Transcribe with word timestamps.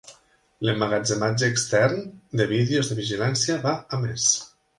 L'emmagatzematge 0.67 1.49
extern 1.55 2.01
de 2.41 2.49
vídeos 2.53 2.91
de 2.93 2.99
vigilància 3.01 3.61
va 3.69 3.77
a 3.99 4.03
més. 4.09 4.27